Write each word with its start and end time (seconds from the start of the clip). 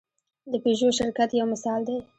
د 0.51 0.53
پيژو 0.63 0.89
شرکت 0.99 1.29
یو 1.33 1.45
مثال 1.53 1.81
دی. 1.87 1.97